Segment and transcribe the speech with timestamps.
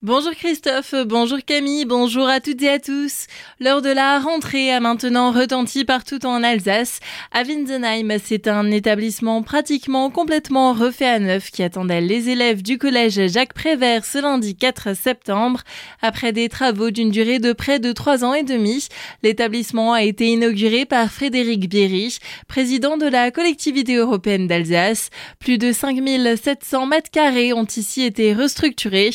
[0.00, 3.26] Bonjour Christophe, bonjour Camille, bonjour à toutes et à tous.
[3.58, 7.00] L'heure de la rentrée a maintenant retenti partout en Alsace.
[7.32, 12.78] À Winsenheim, c'est un établissement pratiquement complètement refait à neuf qui attendait les élèves du
[12.78, 15.62] collège Jacques Prévert ce lundi 4 septembre.
[16.00, 18.86] Après des travaux d'une durée de près de trois ans et demi,
[19.24, 25.10] l'établissement a été inauguré par Frédéric Bierry, président de la collectivité européenne d'Alsace.
[25.40, 29.10] Plus de 5700 mètres carrés ont ici été restructurés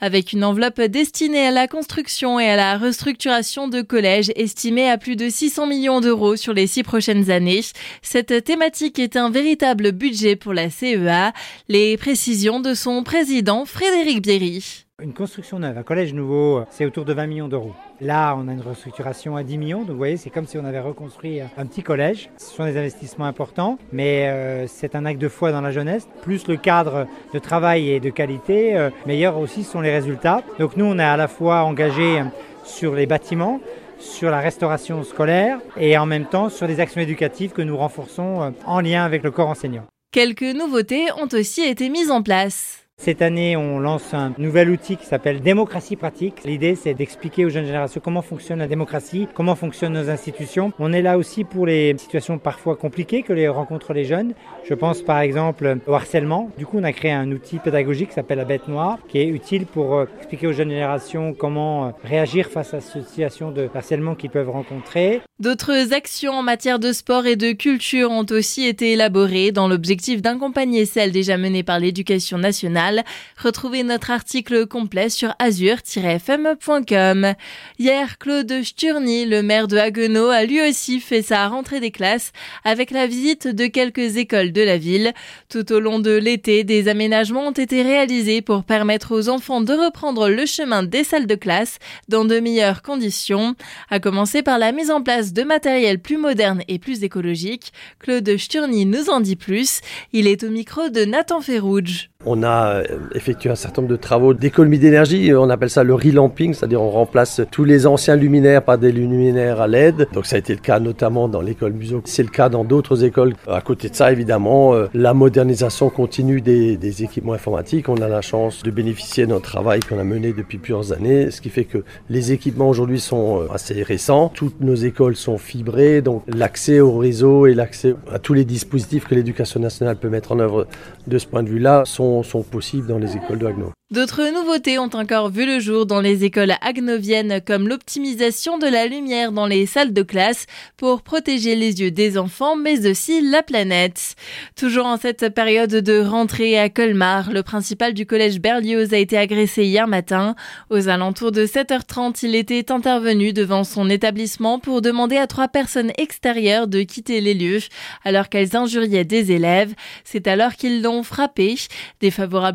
[0.00, 4.98] avec une enveloppe destinée à la construction et à la restructuration de collèges estimée à
[4.98, 7.60] plus de 600 millions d'euros sur les six prochaines années.
[8.02, 11.32] Cette thématique est un véritable budget pour la CEA.
[11.68, 14.87] Les précisions de son président Frédéric Bierry.
[15.00, 17.72] Une construction neuve, un collège nouveau, c'est autour de 20 millions d'euros.
[18.00, 20.64] Là, on a une restructuration à 10 millions, donc vous voyez, c'est comme si on
[20.64, 22.30] avait reconstruit un petit collège.
[22.36, 26.08] Ce sont des investissements importants, mais euh, c'est un acte de foi dans la jeunesse.
[26.22, 30.42] Plus le cadre de travail et de qualité, euh, meilleur aussi sont les résultats.
[30.58, 32.20] Donc nous, on est à la fois engagé
[32.64, 33.60] sur les bâtiments,
[34.00, 38.42] sur la restauration scolaire et en même temps sur des actions éducatives que nous renforçons
[38.42, 39.84] euh, en lien avec le corps enseignant.
[40.10, 42.87] Quelques nouveautés ont aussi été mises en place.
[43.00, 46.42] Cette année, on lance un nouvel outil qui s'appelle Démocratie pratique.
[46.44, 50.72] L'idée, c'est d'expliquer aux jeunes générations comment fonctionne la démocratie, comment fonctionnent nos institutions.
[50.80, 54.34] On est là aussi pour les situations parfois compliquées que les rencontrent les jeunes.
[54.64, 56.50] Je pense par exemple au harcèlement.
[56.58, 59.28] Du coup, on a créé un outil pédagogique qui s'appelle la bête noire, qui est
[59.28, 63.68] utile pour euh, expliquer aux jeunes générations comment euh, réagir face à cette situation de
[63.72, 65.22] harcèlement qu'ils peuvent rencontrer.
[65.38, 70.20] D'autres actions en matière de sport et de culture ont aussi été élaborées dans l'objectif
[70.20, 72.87] d'accompagner celles déjà menées par l'éducation nationale.
[73.36, 77.34] Retrouvez notre article complet sur azur-fm.com.
[77.78, 82.32] Hier, Claude Sturny, le maire de Haguenau, a lui aussi fait sa rentrée des classes
[82.64, 85.12] avec la visite de quelques écoles de la ville.
[85.48, 89.72] Tout au long de l'été, des aménagements ont été réalisés pour permettre aux enfants de
[89.72, 91.78] reprendre le chemin des salles de classe
[92.08, 93.54] dans de meilleures conditions,
[93.90, 97.72] à commencer par la mise en place de matériel plus moderne et plus écologique.
[97.98, 99.80] Claude Sturny nous en dit plus.
[100.12, 102.10] Il est au micro de Nathan Ferrouge.
[102.24, 105.94] On a euh, effectué un certain nombre de travaux d'économie d'énergie, on appelle ça le
[105.94, 110.08] relamping, c'est-à-dire on remplace tous les anciens luminaires par des luminaires à LED.
[110.12, 113.04] Donc ça a été le cas notamment dans l'école Museau, c'est le cas dans d'autres
[113.04, 113.34] écoles.
[113.46, 117.88] À côté de ça, évidemment, euh, la modernisation continue des, équipements informatiques.
[117.88, 121.40] On a la chance de bénéficier d'un travail qu'on a mené depuis plusieurs années, ce
[121.40, 124.30] qui fait que les équipements aujourd'hui sont euh, assez récents.
[124.34, 129.06] Toutes nos écoles sont fibrées, donc l'accès au réseau et l'accès à tous les dispositifs
[129.06, 130.66] que l'éducation nationale peut mettre en œuvre
[131.06, 133.72] de ce point de vue-là sont, possibles dans les écoles de Haguenau.
[133.90, 138.86] D'autres nouveautés ont encore vu le jour dans les écoles agnoviennes comme l'optimisation de la
[138.86, 140.44] lumière dans les salles de classe
[140.76, 144.14] pour protéger les yeux des enfants mais aussi la planète.
[144.56, 149.16] Toujours en cette période de rentrée à Colmar, le principal du collège Berlioz a été
[149.16, 150.34] agressé hier matin.
[150.68, 155.92] Aux alentours de 7h30, il était intervenu devant son établissement pour demander à trois personnes
[155.96, 157.62] extérieures de quitter les lieux
[158.04, 159.72] alors qu'elles injuriaient des élèves.
[160.04, 161.56] C'est alors qu'ils l'ont frappé.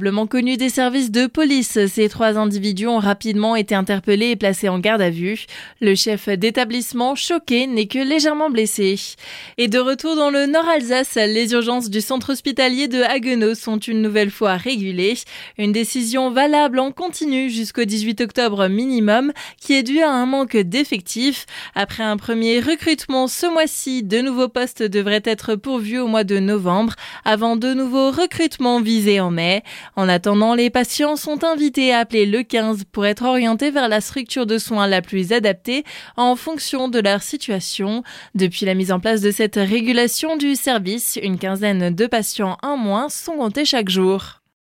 [0.03, 4.67] Défavorablement connu des services de police, ces trois individus ont rapidement été interpellés et placés
[4.67, 5.45] en garde à vue.
[5.79, 8.99] Le chef d'établissement, choqué, n'est que légèrement blessé.
[9.57, 14.01] Et de retour dans le Nord-Alsace, les urgences du centre hospitalier de Haguenau sont une
[14.01, 15.13] nouvelle fois régulées.
[15.57, 20.57] Une décision valable en continu jusqu'au 18 octobre minimum, qui est due à un manque
[20.57, 21.45] d'effectifs.
[21.75, 26.39] Après un premier recrutement ce mois-ci, de nouveaux postes devraient être pourvus au mois de
[26.39, 29.63] novembre, avant de nouveaux recrutements visés en mai.
[29.95, 34.01] En attendant, les patients sont invités à appeler le 15 pour être orientés vers la
[34.01, 35.83] structure de soins la plus adaptée
[36.17, 38.03] en fonction de leur situation.
[38.33, 42.75] Depuis la mise en place de cette régulation du service, une quinzaine de patients en
[42.75, 44.42] moins sont comptés chaque jour.